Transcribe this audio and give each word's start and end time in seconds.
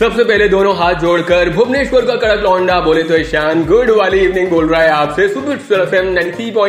सबसे 0.00 0.24
पहले 0.24 0.48
दोनों 0.48 0.74
हाथ 0.76 0.94
जोड़कर 0.94 1.48
भुवनेश्वर 1.50 2.04
का 2.06 2.14
कड़क 2.16 2.42
लौंडा 2.42 2.78
बोले 2.80 3.02
तो 3.02 3.16
ईशान 3.16 3.64
गुड 3.64 3.90
वाली 3.90 4.18
इवनिंग 4.18 4.48
बोल 4.50 4.68
रहा 4.68 4.80
है 4.82 4.90
आपसे। 4.90 5.26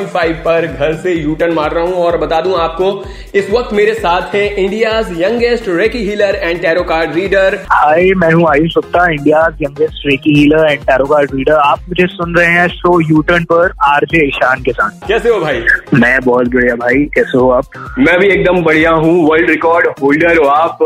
फाइव 0.08 0.42
पर 0.46 0.66
घर 0.68 0.96
से 0.96 1.14
यू 1.14 1.36
टर्न 1.36 1.54
मार 1.54 1.72
रहा 1.72 1.84
हूँ 1.84 2.04
और 2.06 2.18
बता 2.18 2.40
दूँ 2.42 2.56
आपको 2.60 2.90
इस 3.36 3.50
वक्त 3.52 3.74
मेरे 3.74 3.94
साथ 3.94 4.36
है 4.36 4.44
India 4.64 4.98
youngest 5.18 5.70
reiki 5.70 6.00
healer 6.00 6.36
and 6.36 6.62
tarot 6.62 6.84
card 6.84 7.14
reader 7.16 7.56
hi 7.72 8.12
मैं 8.18 8.32
हूँ 8.34 8.48
Ayush 8.50 8.74
Gupta 8.76 9.06
India 9.12 9.46
youngest 9.62 10.08
reiki 10.08 10.34
healer 10.40 10.68
and 10.72 10.82
tarot 10.82 11.06
card 11.06 11.36
reader 11.36 11.54
आप 11.54 11.86
मुझे 11.90 12.08
सुन 12.08 12.36
रहे 12.36 12.50
हैं 12.50 12.68
शो 12.68 13.00
यू 13.02 13.22
टर्न 13.22 13.44
पर 13.44 13.74
आरजे 13.84 14.26
ईशान 14.28 14.62
के 14.64 14.72
साथ। 14.72 15.08
कैसे 15.08 15.30
हो 15.30 15.40
भाई? 15.40 15.64
मैं 15.94 16.20
बहुत 16.20 16.48
बढ़िया 16.48 16.76
भाई 16.76 17.06
कैसे 17.16 17.38
हो 17.38 17.50
आप? 17.52 17.96
मैं 18.00 18.20
भी 18.20 18.28
एकदम 18.28 18.62
बढ़िया 18.64 18.92
हूँ 18.92 19.16
वर्ल्ड 19.30 19.50
रिकॉर्ड 19.50 19.88
होल्डर 20.02 20.38
हो 20.38 20.48
आप। 20.50 20.78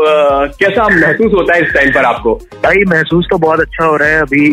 कैसा 0.60 0.88
महसूस 0.88 1.32
होता 1.32 1.54
है 1.54 1.62
इस 1.62 1.74
टाइम 1.74 1.90
पर 1.90 2.04
आपको? 2.04 2.35
भाई 2.36 2.84
महसूस 2.88 3.26
तो 3.30 3.38
बहुत 3.38 3.60
अच्छा 3.60 3.84
हो 3.84 3.96
रहा 3.96 4.08
है 4.08 4.20
अभी 4.20 4.46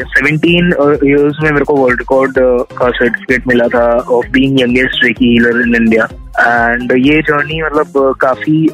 सेवनटीन 0.00 0.72
ईयर्स 1.08 1.36
में 1.42 1.50
मेरे 1.50 1.64
को 1.64 1.76
वर्ल्ड 1.76 2.00
रिकॉर्ड 2.00 2.34
का 2.78 2.88
सर्टिफिकेट 2.88 3.46
मिला 3.46 3.68
था 3.68 3.86
of 4.10 4.26
being 4.26 4.60
youngest 4.60 5.04
reiki 5.04 5.32
healer 5.32 5.60
in 5.60 5.74
India 5.74 6.08
and 6.40 6.92
ये 6.96 7.20
जर्नी 7.22 7.62
मतलब 7.62 8.14
काफ़ी 8.20 8.68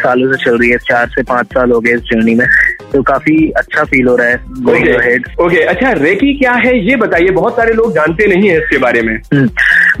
सालों 0.00 0.32
से 0.32 0.44
चल 0.44 0.58
रही 0.58 0.70
है 0.70 0.76
चार 0.76 1.08
से 1.08 1.22
पाँच 1.22 1.46
साल 1.46 1.70
हो 1.70 1.80
गए 1.80 1.90
इस 1.90 2.00
जर्नी 2.00 2.34
में। 2.34 2.46
तो 2.92 3.02
काफ़ी 3.02 3.50
अच्छा 3.50 3.84
फील 3.84 4.08
हो 4.08 4.16
रहा 4.16 4.26
है 4.26 4.36
गोइंग 4.62 4.88
अहेड 4.88 5.26
ओके 5.40 5.56
अच्छा 5.56 5.92
रेकी 5.92 6.32
क्या 6.38 6.52
है 6.52 6.78
ये 6.88 6.96
बताइए 6.96 7.30
बहुत 7.30 7.56
सारे 7.56 7.74
लोग 7.74 7.94
जानते 7.94 8.26
नहीं 8.26 8.48
है 8.48 8.58
इसके 8.58 8.78
बारे 8.78 9.02
में। 9.02 9.16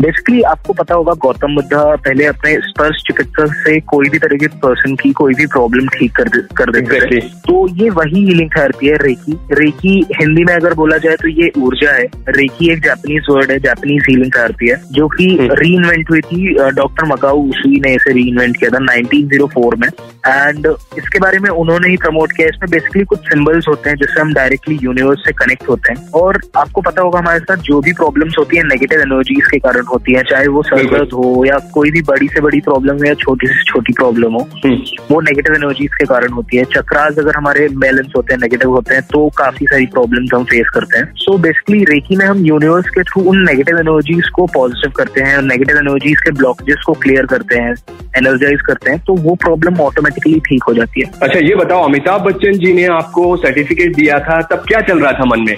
बेसिकली 0.00 0.42
आपको 0.42 0.72
पता 0.72 0.94
होगा 0.94 1.12
गौतम 1.22 1.54
बुद्धा 1.54 1.84
पहले 1.96 2.24
अपने 2.26 2.54
स्पर्श 2.60 3.02
चिकित्सक 3.06 3.54
से 3.56 3.78
कोई 3.90 4.08
भी 4.08 4.18
तरह 4.18 4.36
के 4.36 4.46
पर्सन 4.62 4.94
की 5.02 5.12
कोई 5.12 5.34
भी 5.34 5.46
प्रॉब्लम 5.46 5.88
ठीक 5.88 6.12
कर 6.16 6.28
दे, 6.28 6.40
कर 6.56 6.70
देते. 6.70 7.20
तो 7.20 7.66
ये 7.76 7.90
वही 7.90 8.24
हीलिंग 8.26 8.50
थेरेपी 8.50 8.86
है 8.86 8.96
रेकी 9.02 9.38
रेकी 9.52 9.94
हिंदी 10.20 10.44
में 10.44 10.54
अगर 10.54 10.74
बोला 10.74 10.96
जाए 11.04 11.16
तो 11.16 11.28
ये 11.28 11.50
ऊर्जा 11.58 11.92
है। 11.92 12.04
रेकी 12.28 12.70
एक 12.72 12.82
जापानीज 12.84 13.26
वर्ड 13.30 13.50
है 13.50 13.58
जापानीज 13.60 14.06
हीलिंग 14.08 14.32
थेरेपी 14.32 14.68
है 14.68 14.80
जो 14.92 15.08
कि 15.08 15.26
री 15.52 15.74
इन्वेंट 15.74 16.10
हुई 16.10 16.20
थी 16.22 16.54
डॉक्टर 16.76 17.06
मकाऊ 17.12 17.48
उसी 17.50 17.80
ने 17.80 17.94
इसे 17.94 18.12
री 18.12 18.28
इन्वेंट 18.28 18.56
किया 18.56 18.70
था 18.70 18.84
1904 18.86 19.76
में। 19.76 19.88
एंड 20.26 20.66
इसके 20.98 21.18
बारे 21.18 21.38
में 21.38 21.48
उन्होंने 21.50 21.88
ही 21.88 21.96
प्रमोट 21.96 22.32
किया 22.32 22.48
इसमें 22.48 22.70
बेसिकली 22.70 23.04
कुछ 23.04 23.18
सिंबल्स 23.28 23.68
होते 23.68 23.90
हैं 23.90 23.96
जिससे 23.96 24.20
हम 24.20 24.32
डायरेक्टली 24.34 24.78
यूनिवर्स 24.82 25.24
से 25.24 25.32
कनेक्ट 25.38 25.68
होते 25.68 25.92
हैं। 25.92 26.08
और 26.20 26.40
आपको 26.56 26.80
पता 26.80 27.02
होगा 27.02 27.18
हमारे 27.18 27.40
साथ 27.40 27.56
जो 27.64 27.80
भी 27.80 27.92
प्रॉब्लम्स 27.94 28.38
होती 28.38 28.56
है 28.56 28.62
नेगेटिव 28.68 29.00
एनर्जीज 29.00 29.46
के 29.50 29.58
कारण 29.58 29.83
होती 29.90 30.12
है 30.12 30.22
चाहे 30.22 30.46
वो 30.48 30.62
सरदर्द 30.62 31.12
हो 31.14 31.44
या 31.46 31.58
कोई 31.74 31.90
भी 31.90 32.02
बड़ी 32.04 32.28
से 32.28 32.40
बड़ी 32.40 32.60
प्रॉब्लम 32.60 32.96
हो 32.96 33.04
या 33.04 33.14
छोटी 33.20 33.46
से 33.46 33.62
छोटी 33.64 33.92
प्रॉब्लम 33.92 34.32
हो 34.32 34.40
हम्म। 34.64 34.76
वो 35.10 35.20
नेगेटिव 35.20 35.54
एनर्जीज 35.54 35.94
के 35.94 36.04
कारण 36.04 36.32
होती 36.32 36.56
है। 36.56 36.64
चक्रास 36.74 37.18
अगर 37.18 37.36
हमारे 37.36 37.68
बैलेंस 37.84 38.12
होते 38.16 38.34
हैं 38.34 38.40
नेगेटिव 38.40 38.70
होते 38.70 38.94
हैं 38.94 39.02
तो 39.12 39.28
काफ़ी 39.38 39.66
सारी 39.66 39.86
प्रॉब्लम 39.94 40.26
हम 40.34 40.44
फेस 40.44 40.70
करते 40.74 40.98
हैं। 40.98 41.12
सो 41.16 41.36
बेसिकली 41.38 41.82
रेकी 41.84 42.16
में 42.16 42.24
हम 42.26 42.44
यूनिवर्स 42.46 42.88
के 42.88 43.02
थ्रू 43.02 43.22
उन 43.30 43.42
नेगेटिव 43.44 43.78
एनर्जीज 43.78 44.28
को 44.34 44.46
पॉजिटिव 44.54 44.92
करते 44.96 45.20
हैं 45.20 45.42
नेगेटिव 45.42 45.78
एनर्जीज 45.78 46.20
के 46.20 46.30
ब्लॉकेजेस 46.38 46.82
को 46.86 46.92
क्लियर 47.02 47.26
करते 47.26 47.58
हैं 47.58 47.74
एनर्जाइज 48.18 48.60
करते 48.66 48.90
हैं 48.90 48.98
तो 49.06 49.14
वो 49.22 49.34
प्रॉब्लम 49.42 49.80
ऑटोमेटिकली 49.80 50.40
ठीक 50.40 50.62
हो 50.68 50.74
जाती 50.74 51.00
है। 51.00 51.10
अच्छा 51.22 51.38
ये 51.40 51.54
बताओ 51.54 51.84
अमिताभ 51.84 52.20
बच्चन 52.22 52.58
जी 52.58 52.72
ने 52.72 52.84
आपको 52.94 53.36
सर्टिफिकेट 53.36 53.94
दिया 53.96 54.18
था 54.20 54.40
तब 54.50 54.64
क्या 54.68 54.80
चल 54.88 54.98
रहा 54.98 55.12
था 55.12 55.24
मन 55.26 55.40
में? 55.40 55.56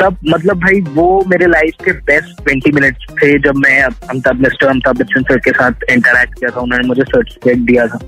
तब 0.00 0.16
मतलब 0.28 0.56
भाई 0.58 0.80
वो 0.80 1.24
मेरे 1.26 1.46
लाइफ 1.46 1.84
के 1.84 1.92
बेस्ट 1.92 2.44
ट्वेंटी 2.44 2.72
मिनट्स 2.72 3.06
थे 3.12 3.38
जब 3.38 3.56
मैं 3.56 3.82
अमिताभ 3.82 4.40
मिस्टर 4.40 4.66
अमिताभ 4.66 4.96
बच्चन 4.96 5.22
सर 5.22 5.38
के 5.38 5.50
साथ 5.50 5.72
इंटरेक्ट 5.90 6.34
किया 6.34 6.50
था, 6.56 6.60
उन्होंने 6.60 6.88
मुझे 6.88 7.02
सर्टिफिकेट 7.02 7.58
दिया 7.58 7.86
था। 7.86 7.98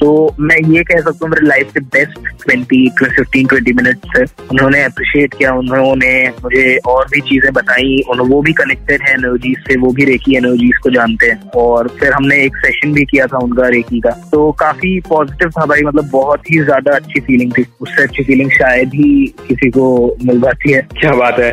तो 0.00 0.34
मैं 0.40 0.56
ये 0.72 0.82
कह 0.82 1.00
सकता 1.00 1.18
हूँ, 1.22 1.28
मेरे 1.30 1.46
लाइफ 1.46 1.72
के 1.72 1.80
best 1.94 2.28
twenty 2.44 2.88
fifteen 3.00 3.46
twenty 3.46 3.72
minute 3.72 4.06
से 4.16 4.22
उन्होंने 4.50 4.82
अप्रिशिएट 4.84 5.34
किया, 5.34 5.52
उन्होंने 5.54 6.12
मुझे 6.42 6.76
और 6.88 7.06
भी 7.12 7.20
चीज़ें 7.20 7.52
बताई 7.52 8.02
वो 8.20 8.40
भी 8.42 8.52
कनेक्टेड 8.52 9.02
है 9.02 9.12
एनर्जीज 9.14 9.58
से, 9.58 9.76
वो 9.76 9.90
भी 9.92 10.04
रेकी 10.04 10.36
एनर्जीज 10.36 10.76
को 10.82 10.90
जानते 10.90 11.26
हैं। 11.26 11.50
और 11.56 11.88
फिर 12.00 12.12
हमने 12.12 12.36
एक 12.44 12.56
सेशन 12.56 12.92
भी 12.92 13.04
किया 13.04 13.26
था 13.26 13.38
उनका 13.38 13.68
रेकी 13.68 14.00
का। 14.00 14.10
तो 14.32 14.50
काफ़ी 14.60 14.98
पॉजिटिव 15.08 15.50
था 15.50 15.64
भाई 15.66 15.82
मतलब 15.82 16.08
बहुत 16.12 16.50
ही 16.50 16.60
ज़्यादा 16.60 16.96
अच्छी 16.96 17.20
फीलिंग 17.20 17.52
थी। 17.58 17.64
उससे 17.80 18.02
अच्छी 18.02 18.24
फीलिंग 18.24 18.50
शायद 18.50 18.94
ही 18.94 19.26
किसी 19.48 19.70
को 19.70 19.86
मिल 20.24 20.40
जाती 20.40 20.72
है। 20.72 20.80
क्या 21.00 21.12
बात 21.14 21.38
है। 21.40 21.50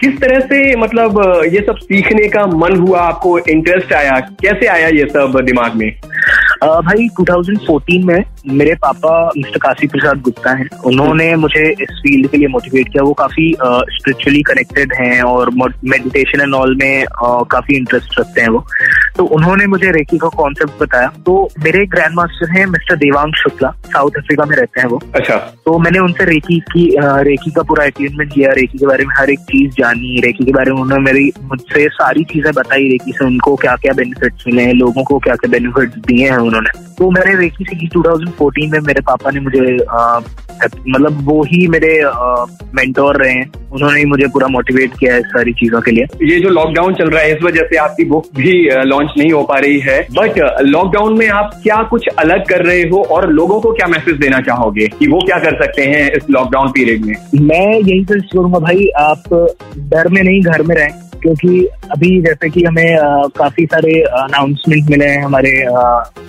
किस 0.00 0.20
तरह 0.20 0.40
से 0.40 0.76
मतलब 0.76 1.20
ये 1.52 1.60
सब 1.66 1.76
सीखने 1.76 2.28
का 2.28 2.46
मन 2.46 2.76
हुआ, 2.78 3.00
आपको 3.00 3.38
इंटरेस्ट 3.38 3.92
आया? 3.92 4.18
कैसे 4.42 4.66
आया 4.66 4.88
ये 4.88 5.06
सब 5.10 5.40
दिमाग 5.46 5.74
में? 5.74 5.90
भाई 6.64 7.08
2014 7.16 8.04
में 8.04 8.24
मेरे 8.48 8.74
पापा 8.82 9.10
मिस्टर 9.36 9.58
काशी 9.58 9.86
प्रसाद 9.86 10.20
गुप्ता 10.22 10.50
हैं। 10.50 10.68
उन्होंने 10.86 11.34
मुझे 11.36 11.62
इस 11.72 11.98
फ़ील्ड 12.02 12.30
के 12.30 12.36
लिए 12.36 12.48
मोटिवेट 12.48 12.88
किया। 12.88 13.02
वो 13.04 13.12
काफ़ी 13.14 13.50
स्पिरिचुअली 13.62 14.42
कनेक्टेड 14.42 14.92
हैं 14.92 15.20
और 15.22 15.50
मेडिटेशन 15.50 16.40
एंड 16.40 16.54
ऑल 16.54 16.76
में 16.76 17.04
आ, 17.04 17.42
काफ़ी 17.42 17.76
इंटरेस्ट 17.76 18.18
रखते 18.20 18.40
हैं 18.40 18.48
वो। 18.48 18.64
तो 19.16 19.24
उन्होंने 19.36 19.66
मुझे 19.66 19.90
रेकी 19.92 20.18
का 20.18 20.28
कॉन्सेप्ट 20.36 20.82
बताया। 20.82 21.12
तो 21.26 21.36
मेरे 21.64 21.84
ग्रैंड 21.86 22.14
मास्टर 22.14 22.50
हैं 22.58 22.64
mister 22.66 22.96
Devang 22.96 23.34
Shukla 23.34 23.70
South 23.86 24.18
Africa 24.18 24.44
में 24.44 24.56
रहते 24.56 24.80
हैं 24.80 24.88
वो। 24.88 25.00
अच्छा। 25.14 25.36
तो 25.64 25.78
मैंने 25.78 25.98
उनसे 25.98 26.24
रेकी 26.24 26.58
की 26.72 26.84
रेकी 26.98 27.50
का 27.50 27.62
पूरा 27.62 27.84
अटेनमेंट 27.84 28.32
किया 28.32 28.50
रेकी 28.56 28.78
के 28.78 28.86
बारे 28.86 29.04
में 29.04 29.14
हर 29.18 29.30
एक 29.30 29.40
चीज़ 29.52 29.70
जानी 29.78 30.20
रेकी 30.24 30.44
के 30.44 30.52
बारे 30.52 30.72
में 30.72 30.80
उन्होंने 30.82 31.04
मेरी 31.04 31.30
मुझसे 31.44 31.88
सारी 31.90 32.24
चीज़ें 32.32 32.52
बताई 32.54 32.88
रेकी 32.88 33.12
से। 33.12 33.24
उनको 33.24 33.54
क्या 33.56 33.76
क्या 33.76 33.92
बेनिफिट्स 33.92 34.44
मिले 34.46 34.62
हैं 34.62 34.74
लोगों 34.74 35.04
को 35.04 35.18
क्या 35.18 35.34
क्या 35.36 35.50
बेनिफिट्स 35.50 35.96
दिए 36.06 36.28
हैं 36.30 36.36
उन्होंने। 36.46 36.70
तो 36.98 37.10
मैंने 37.10 37.34
रेकी 37.36 37.64
सीखी 37.64 37.86
2014 37.88 38.70
में 38.72 38.78
मेरे 38.80 39.00
पापा 39.06 39.30
ने 39.30 39.40
मुझे 39.40 39.76
मतलब 40.88 41.18
वो 41.22 41.42
ही 41.44 41.66
मेरे 41.68 41.88
मेंटोर 42.74 43.16
रहे 43.16 43.32
हैं। 43.32 43.50
उन्होंने 43.72 43.98
ही 43.98 44.04
मुझे 44.04 44.26
पूरा 44.26 44.46
मोटिवेट 44.48 44.92
किया 44.98 45.14
है 45.14 45.20
सारी 45.22 45.52
चीज़ों 45.52 45.80
के 45.80 45.90
लिए। 45.90 46.04
ये 46.24 46.38
जो 46.40 46.48
लॉकडाउन 46.50 46.94
चल 46.94 47.10
रहा 47.10 47.22
है 47.22 47.32
इस 47.32 47.42
वजह 47.42 47.66
से 47.70 47.76
आपकी 47.76 48.04
बुक 48.04 48.28
भी 48.36 48.52
लॉन्च 48.84 49.10
नहीं 49.18 49.30
हो 49.32 49.42
पा 49.42 49.58
रही 49.58 49.78
है। 49.80 50.00
बट 50.12 50.38
लॉकडाउन 50.62 51.18
में 51.18 51.28
आप 51.30 51.50
क्या 51.62 51.82
कुछ 51.90 52.06
अलग 52.18 52.46
कर 52.48 52.64
रहे 52.66 52.80
हो 52.82 53.02
और 53.10 53.30
लोगों 53.32 53.60
को 53.60 53.72
क्या 53.72 53.86
मैसेज 53.86 54.16
देना 54.16 54.40
चाहोगे 54.40 54.86
कि 54.88 55.06
वो 55.06 55.18
क्या 55.26 55.38
कर 55.40 55.62
सकते 55.64 55.82
हैं 55.84 56.10
इस 56.12 56.30
लॉकडाउन 56.30 56.68
पीरियड 56.68 57.04
में? 57.04 57.14
मैं 57.42 57.72
यही 57.72 58.04
सजेस्ट 58.04 58.32
करूँगा 58.32 58.58
भाई 58.58 58.88
आप 59.00 59.34
डर 59.78 60.08
में 60.08 60.22
नहीं 60.22 60.40
घर 60.42 60.62
में 60.62 60.76
रहें। 60.76 61.05
क्योंकि 61.22 61.64
अभी 61.90 62.20
जैसे 62.22 62.50
कि 62.50 62.62
हमें 62.64 62.96
आ, 62.98 63.26
काफ़ी 63.38 63.66
सारे 63.66 64.00
अनाउंसमेंट 64.00 64.90
मिले 64.90 65.04
हैं 65.04 65.22
हमारे 65.22 65.52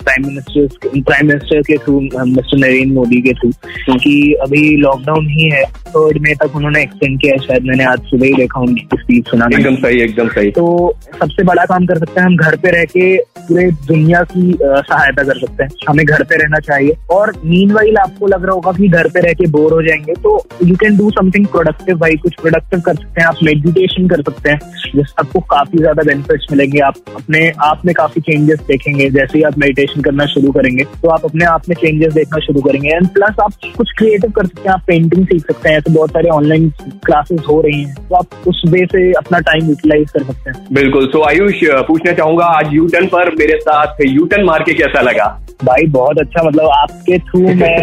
प्राइम 0.04 0.26
मिनिस्टर 0.26 1.00
प्राइम 1.00 1.26
मिनिस्टर 1.26 1.60
के 1.60 1.76
थ्रू 1.76 2.00
मिस्टर 2.00 2.58
नरेंद्र 2.58 2.94
मोदी 2.94 3.20
के 3.22 3.32
थ्रू 3.32 3.50
क्योंकि 3.84 4.32
अभी 4.32 4.76
लॉकडाउन 4.76 5.28
ही 5.28 5.50
है। 5.50 5.64
थर्ड 5.64 6.18
मे 6.18 6.34
तक 6.34 6.56
उन्होंने 6.56 6.82
एक्सटेंड 6.82 7.20
किया 7.20 7.32
है 7.32 7.38
शायद 7.38 7.62
मैंने 7.62 7.84
आज 7.84 8.02
सुबह 8.02 8.26
ही 8.26 8.32
देखा 8.32 8.60
उनकी 8.60 8.88
स्पीच 8.94 9.28
सुना। 9.28 9.44
एकदम 9.44 9.76
सही 9.76 10.00
एकदम 10.00 10.28
सही। 10.28 10.50
तो 10.50 10.96
सबसे 11.20 11.42
बड़ा 11.42 11.64
काम 11.64 11.86
कर 11.86 11.98
सकते 11.98 12.20
हैं 12.20 12.26
हम 12.26 12.36
घर 12.36 12.56
पे 12.56 12.70
रह 12.70 12.84
के 12.84 13.16
पूरे 13.48 13.70
दुनिया 13.86 14.22
की 14.26 14.52
सहायता 14.62 15.22
कर 15.22 15.38
सकते 15.38 15.64
हैं। 15.64 15.70
हमें 15.88 16.04
घर 16.06 16.22
पे 16.22 16.36
रहना 16.36 16.58
चाहिए। 16.60 16.96
और 17.10 17.32
मीन 17.44 17.76
आपको 17.98 18.26
लग 18.26 18.44
रहा 18.44 18.54
होगा 18.54 18.72
कि 18.72 18.88
घर 18.88 19.08
पे 19.08 19.20
रह 19.20 19.32
के 19.34 19.46
बोर 19.50 19.72
हो 19.72 19.82
जाएँगे 19.82 20.14
तो 20.14 20.32
you 20.64 20.76
can 20.76 20.96
do 20.96 21.10
something 21.10 21.46
productive 21.46 21.96
भाई। 21.98 22.16
कुछ 22.18 22.34
प्रोडक्टिव 22.40 22.80
कर 22.80 22.94
सकते 22.94 23.20
हैं। 23.20 23.28
आप 23.28 23.36
मेडिटेशन 23.44 24.08
कर 24.08 24.22
सकते 24.22 24.50
हैं। 24.50 24.58
जिससे 24.88 25.14
आपको 25.20 25.40
काफ़ी 25.50 25.78
ज़्यादा 25.78 26.02
बेनिफिट्स 26.02 26.46
मिलेंगे। 26.50 26.78
आप 26.80 26.94
अपने 27.16 27.40
आप 27.62 27.82
में 27.86 27.94
काफ़ी 27.94 28.20
चेंजेस 28.20 28.60
देखेंगे। 28.68 29.08
जैसे 29.10 29.38
ही 29.38 29.42
आप 29.44 29.58
मेडिटेशन 29.58 30.02
करना 30.02 30.26
शुरू 30.26 30.52
करेंगे 30.52 30.84
तो 31.02 31.08
आप 31.08 31.24
अपने 31.24 31.44
आप 31.46 31.68
में 31.68 31.74
चेंजेस 31.76 32.12
देखना 32.12 32.38
शुरू 32.38 32.60
करेंगे। 32.60 32.88
एंड 32.88 33.08
प्लस 33.08 33.40
आप 33.42 33.52
कुछ 33.76 33.92
क्रिएटिव 33.98 34.30
कर 34.30 34.46
सकते 34.46 34.62
हैं। 34.62 34.72
आप 34.72 34.82
पेंटिंग 34.86 35.26
सीख 35.26 35.42
सकते 35.42 35.68
हैं। 35.68 35.76
ऐसे 35.78 35.92
बहुत 35.92 36.10
सारे 36.10 36.28
ऑनलाइन 36.30 36.68
क्लासेस 37.06 37.40
हो 37.48 37.60
रही 37.60 37.82
हैं। 37.82 37.94
तो 38.08 38.14
आप 38.14 38.48
उस 38.48 38.62
वे 38.68 38.84
से 38.86 39.10
अपना 39.14 39.38
टाइम 39.42 39.68
यूटिलाइज 39.68 40.10
कर 40.10 40.22
सकते 40.22 40.50
हैं। 40.50 40.66
बिल्कुल। 40.72 41.06
सो 41.08 41.22
आयुष 41.24 41.60
पूछना 41.88 42.12
चाहूँगा, 42.12 42.44
आज 42.48 42.66
यू 42.66 42.76
यूटन 42.78 43.06
पर 43.06 43.28
मेरे 43.38 43.58
साथ 43.60 44.00
यूटन 44.06 44.44
मार 44.44 44.62
के 44.62 44.74
कैसा 44.74 45.00
लगा? 45.00 45.26
भाई 45.64 45.86
बहुत 45.86 46.18
अच्छा। 46.18 46.42
मतलब 46.42 46.68
आपके 46.68 47.18
थ्रू 47.18 47.40
मैं 47.60 47.76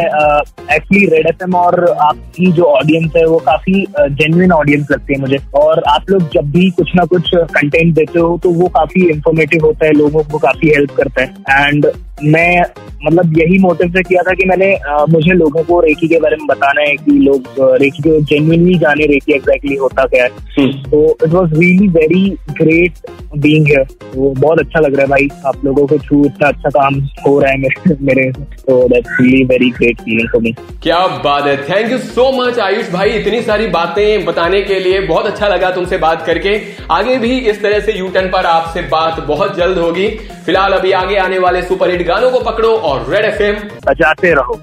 एक्चुअली 0.76 1.06
रेड 1.06 1.28
एफ़ 1.28 1.56
और 1.56 1.84
आपकी 2.02 2.52
जो 2.52 2.64
ऑडियंस 2.64 3.12
है 3.18 3.26
वो 3.26 3.38
काफ़ी 3.40 3.86
जेन्युइन 4.00 4.52
ऑडियंस 4.52 4.88
लगती 4.92 5.14
है 5.14 5.20
मुझे। 5.22 5.38
और 5.56 5.84
आप 5.90 6.10
लोग 6.10 6.30
जब 6.34 6.52
भी 6.52 6.70
कुछ 6.70 6.92
ना 6.96 7.06
कुछ 7.06 7.30
कंटेंट 7.36 7.94
देते 7.96 8.20
हो 8.20 8.40
तो 8.44 8.50
वो 8.50 8.68
काफ़ी 8.68 9.10
इंफॉर्मेटिव 9.10 9.66
होता 9.66 9.86
है 9.86 9.92
लोगों 9.94 10.24
को 10.24 10.38
काफ़ी 10.38 10.70
हेल्प 10.70 10.92
करता 10.92 11.24
है। 11.24 11.68
एंड 11.68 11.88
मैं 12.24 12.62
मतलब 13.04 13.38
यही 13.38 13.58
मोटिव 13.60 13.90
से 13.90 14.02
किया 14.04 14.22
था 14.24 14.34
कि 14.34 14.46
मैंने 14.46 14.74
आ, 14.76 15.06
मुझे 15.10 15.34
लोगों 15.34 15.64
को 15.64 15.80
रेकी 15.80 16.08
के 16.08 16.20
बारे 16.20 16.36
में 16.36 16.46
बताना 16.48 16.82
है 16.82 16.96
कि 16.96 17.12
लोग 17.12 17.44
रेकी 17.82 18.04
को 18.04 18.22
जेन्युइनली 18.22 18.78
जाने 18.78 19.06
रेकी 19.06 19.34
एग्जैक्टली 19.34 19.76
होता 19.76 20.06
क्या 20.06 20.24
है। 20.24 20.30
हम्म। 20.60 20.90
तो 20.92 21.18
it 21.24 21.30
was 21.30 21.54
really 21.54 21.88
very 21.88 22.30
great 22.52 23.12
being 23.38 23.68
here 23.68 23.86
वो 24.16 24.30
बहुत 24.30 24.60
अच्छा 24.60 24.80
लग 24.80 24.94
रहा 24.94 25.02
है 25.02 25.08
भाई। 25.08 25.28
आप 25.48 25.66
लोगों 25.66 25.86
के 25.88 25.98
थ्रू 26.00 26.24
इतना 26.26 26.48
अच्छा 26.48 26.70
काम 26.72 27.00
हो 27.28 27.40
रहा 27.40 27.52
है 27.52 27.58
मेरे 27.60 27.96
मेरे 28.02 28.32
तो 28.32 28.78
that's 28.90 29.18
really 29.22 29.44
very 29.46 29.70
great 29.72 30.02
feeling 30.02 30.30
for 30.30 30.42
me 30.42 30.52
क्या 30.84 31.00
बात 31.24 31.46
है। 31.46 31.56
Thank 31.70 31.92
you 31.92 31.98
so 32.00 32.32
much 32.34 32.60
Ayush 32.60 32.92
भाई 32.92 33.10
इतनी 33.12 33.42
सारी 33.42 33.68
बातें 33.70 34.26
बताने 34.26 34.62
के 34.62 34.80
लिए। 34.80 35.00
बहुत 35.08 35.26
अच्छा 35.26 35.48
लगा 35.48 35.72
तुमसे 35.72 35.98
बात 35.98 36.26
करके। 36.26 36.60
आगे 36.92 37.18
भी 37.18 37.38
इस 37.40 37.62
तरह 37.62 37.80
से 37.80 37.94
यू 37.94 38.08
टर्न 38.10 38.28
पर 38.30 38.46
आपसे 38.46 38.82
बात 38.92 39.20
बहुत 39.28 39.58
जल्द 39.58 39.78
होगी। 39.78 40.08
फ़िलहाल 40.46 40.74
अभी 40.74 40.92
आगे 40.94 41.16
आने 41.18 41.40
वाले 41.40 41.62
सुपर 41.64 41.90
हिट 41.90 42.06
गानों 42.08 42.32
को 42.32 42.40
पकड़ो 42.42 42.70
और 42.70 43.06
रेड 43.10 43.26
एफ़ 43.26 43.64
बजाते 43.86 44.34
रहो। 44.34 44.60